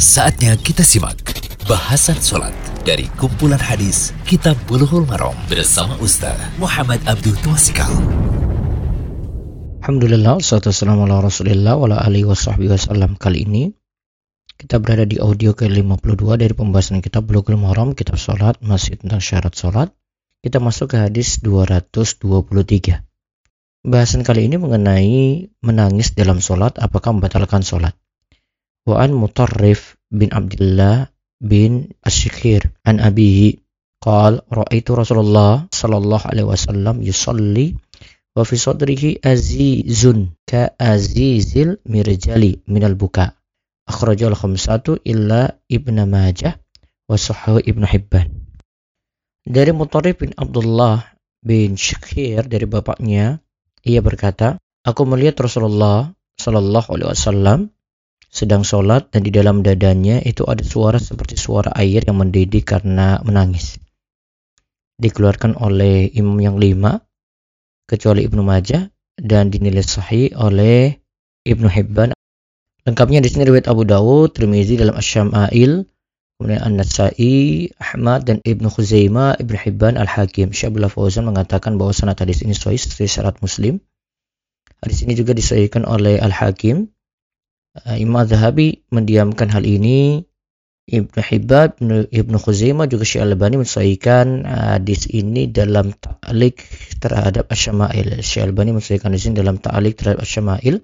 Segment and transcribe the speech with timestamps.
[0.00, 1.20] Saatnya kita simak
[1.68, 2.56] bahasan sholat
[2.88, 7.92] dari kumpulan hadis Kitab Bulughul Maram bersama Ustaz Muhammad Abdul Twasikal.
[9.84, 13.20] Alhamdulillah, salatu wassalamu ala rasulillah wa ala alihi wa sahbihi wasallam.
[13.20, 13.76] Kali ini
[14.56, 19.52] kita berada di audio ke-52 dari pembahasan kitab Bulughul Maram, kitab sholat, masih tentang syarat
[19.52, 19.92] sholat.
[20.40, 23.04] Kita masuk ke hadis 223.
[23.84, 27.92] Bahasan kali ini mengenai menangis dalam sholat, apakah membatalkan sholat.
[28.88, 33.60] Wa'an Mutarrif bin Abdullah bin Asyikir an abihi.
[34.00, 37.76] Qal ra'aitu Rasulullah sallallahu alaihi wasallam yusalli
[38.32, 43.36] wa fi sadrihi azizun ka azizil mirjali minal buka.
[43.84, 46.56] Akhrajal khamsatu illa ibnu majah
[47.04, 48.32] wa sahahu ibnu hibban.
[49.44, 51.04] Dari Mutarrif bin Abdullah
[51.44, 53.44] bin Syakir dari bapaknya
[53.84, 57.58] ia berkata aku melihat Rasulullah sallallahu alaihi wasallam
[58.30, 63.18] sedang sholat dan di dalam dadanya itu ada suara seperti suara air yang mendidih karena
[63.26, 63.82] menangis.
[65.02, 67.02] Dikeluarkan oleh imam yang lima,
[67.90, 68.86] kecuali Ibnu Majah,
[69.18, 71.02] dan dinilai sahih oleh
[71.42, 72.14] Ibnu Hibban.
[72.86, 75.84] Lengkapnya di sini riwayat Abu Dawud, Tirmizi dalam Asy-Syama'il,
[76.38, 80.54] kemudian An-Nasa'i, Ahmad dan Ibnu Khuzaimah, Ibnu Hibban, Al-Hakim.
[80.54, 83.82] Syabullah Fauzan mengatakan bahwa sanad hadis ini sahih sesuai syarat Muslim.
[84.80, 86.88] Hadis ini juga disahihkan oleh Al-Hakim
[87.70, 90.26] Imam Zahabi mendiamkan hal ini
[90.90, 91.70] Ibnu Hibban,
[92.10, 96.58] Ibnu Khuzaimah juga Syekh Albani mensahihkan eh, hadis ini dalam ta'liq
[96.98, 98.18] terhadap Asy-Syama'il.
[98.26, 100.82] Syekh Albani mensahihkan hadis ini dalam ta'liq terhadap Asy-Syama'il.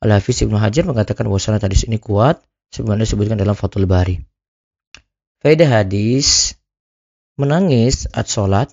[0.00, 2.40] Al-Hafiz Ibnu Hajar mengatakan bahwa sanad hadis ini kuat
[2.72, 4.16] sebagaimana disebutkan dalam Fathul Bari.
[5.44, 6.56] Faedah hadis
[7.36, 8.68] menangis saat sholat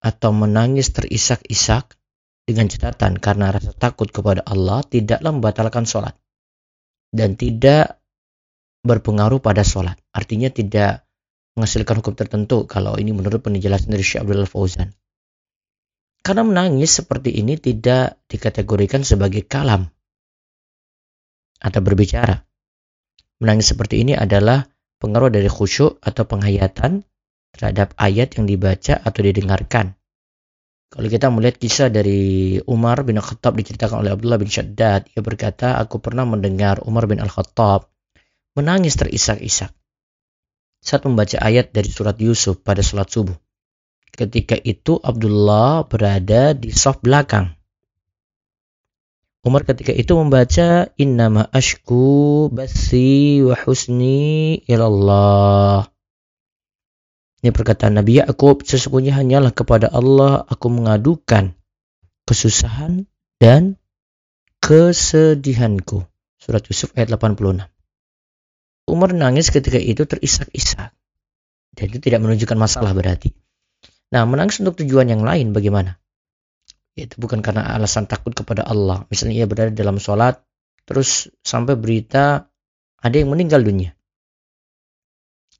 [0.00, 1.92] atau menangis terisak-isak
[2.48, 6.16] dengan catatan karena rasa takut kepada Allah tidaklah membatalkan sholat
[7.10, 7.98] dan tidak
[8.86, 9.98] berpengaruh pada sholat.
[10.14, 11.04] Artinya tidak
[11.58, 14.94] menghasilkan hukum tertentu kalau ini menurut penjelasan dari Syekh Abdul Fauzan.
[16.22, 19.90] Karena menangis seperti ini tidak dikategorikan sebagai kalam
[21.58, 22.46] atau berbicara.
[23.42, 24.66] Menangis seperti ini adalah
[25.02, 27.02] pengaruh dari khusyuk atau penghayatan
[27.54, 29.97] terhadap ayat yang dibaca atau didengarkan.
[30.88, 35.76] Kalau kita melihat kisah dari Umar bin Al-Khattab diceritakan oleh Abdullah bin Shaddad, ia berkata,
[35.76, 37.92] aku pernah mendengar Umar bin Al-Khattab
[38.56, 39.70] menangis terisak-isak
[40.80, 43.36] saat membaca ayat dari surat Yusuf pada sholat subuh.
[44.08, 47.54] Ketika itu Abdullah berada di soft belakang.
[49.46, 55.86] Umar ketika itu membaca Innama ashku basi wa husni ilallah.
[57.38, 61.54] Ini perkataan Nabi Yakub, sesungguhnya hanyalah kepada Allah aku mengadukan
[62.26, 63.06] kesusahan
[63.38, 63.78] dan
[64.58, 66.02] kesedihanku.
[66.42, 67.62] Surat Yusuf ayat 86.
[68.88, 70.90] Umar nangis ketika itu terisak-isak.
[71.78, 73.30] Dan itu tidak menunjukkan masalah berarti.
[74.10, 76.00] Nah, menangis untuk tujuan yang lain bagaimana?
[76.98, 79.06] Itu bukan karena alasan takut kepada Allah.
[79.12, 80.42] Misalnya ia berada dalam sholat,
[80.88, 82.50] terus sampai berita
[82.98, 83.94] ada yang meninggal dunia.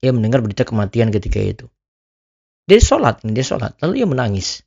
[0.05, 1.67] Ia mendengar berita kematian ketika itu.
[2.69, 4.63] Dia sholat, dia sholat, lalu ia menangis.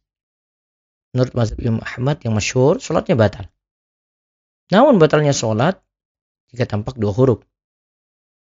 [1.15, 3.45] Menurut mazhab Imam Ahmad yang masyhur, sholatnya batal.
[4.71, 5.79] Namun batalnya sholat
[6.51, 7.43] jika tampak dua huruf.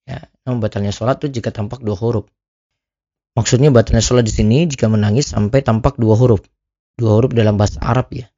[0.08, 2.28] Ya, namun batalnya sholat itu jika tampak dua huruf.
[3.36, 6.44] Maksudnya batalnya sholat di sini jika menangis sampai tampak dua huruf.
[6.96, 8.28] Dua huruf dalam bahasa Arab ya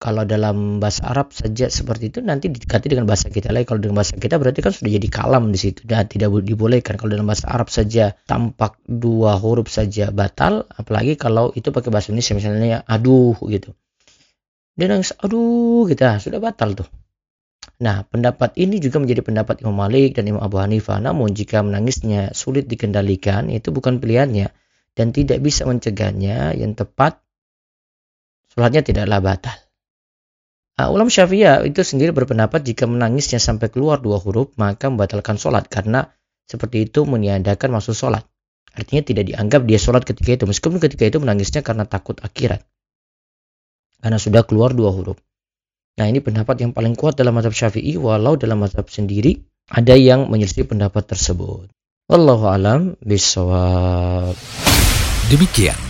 [0.00, 4.00] kalau dalam bahasa Arab saja seperti itu nanti didekati dengan bahasa kita lagi kalau dengan
[4.00, 7.52] bahasa kita berarti kan sudah jadi kalam di situ dan tidak dibolehkan kalau dalam bahasa
[7.52, 13.36] Arab saja tampak dua huruf saja batal apalagi kalau itu pakai bahasa Indonesia misalnya aduh
[13.52, 13.76] gitu
[14.72, 16.88] dia nangis aduh gitu ah, sudah batal tuh
[17.80, 21.00] Nah, pendapat ini juga menjadi pendapat Imam Malik dan Imam Abu Hanifah.
[21.00, 24.52] Namun, jika menangisnya sulit dikendalikan, itu bukan pilihannya
[24.92, 26.52] dan tidak bisa mencegahnya.
[26.52, 27.24] Yang tepat,
[28.52, 29.69] sholatnya tidaklah batal.
[30.80, 35.68] Nah, ulama Syafi'iyah itu sendiri berpendapat jika menangisnya sampai keluar dua huruf maka membatalkan sholat
[35.68, 36.08] karena
[36.48, 38.24] seperti itu meniadakan maksud sholat.
[38.72, 42.64] Artinya tidak dianggap dia sholat ketika itu meskipun ketika itu menangisnya karena takut akhirat.
[44.00, 45.20] Karena sudah keluar dua huruf.
[46.00, 49.36] Nah ini pendapat yang paling kuat dalam mazhab syafi'i walau dalam mazhab sendiri
[49.68, 51.68] ada yang menyelisih pendapat tersebut.
[52.08, 54.32] Wallahu alam bisawab.
[55.28, 55.89] Demikian